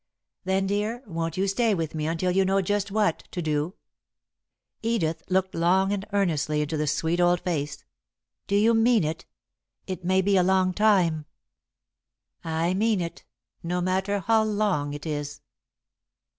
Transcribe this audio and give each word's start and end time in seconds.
"Then, 0.45 0.65
dear, 0.65 1.03
won't 1.05 1.37
you 1.37 1.47
stay 1.47 1.75
with 1.75 1.93
me 1.93 2.07
until 2.07 2.31
you 2.31 2.43
know 2.43 2.59
just 2.59 2.89
what 2.89 3.19
to 3.29 3.39
do?" 3.39 3.75
Edith 4.81 5.21
looked 5.29 5.53
long 5.53 5.91
and 5.93 6.07
earnestly 6.11 6.61
into 6.63 6.75
the 6.75 6.87
sweet 6.87 7.19
old 7.19 7.41
face. 7.41 7.83
"Do 8.47 8.55
you 8.55 8.73
mean 8.73 9.03
it? 9.03 9.27
It 9.85 10.03
may 10.03 10.21
be 10.23 10.37
a 10.37 10.41
long 10.43 10.73
time." 10.73 11.27
"I 12.43 12.73
mean 12.73 12.99
it 12.99 13.25
no 13.61 13.79
matter 13.79 14.21
how 14.21 14.41
long 14.43 14.95
it 14.95 15.05
is." 15.05 15.41